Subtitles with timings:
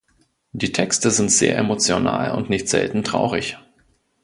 [0.53, 3.59] Die Texte sind sehr emotional und nicht selten traurig.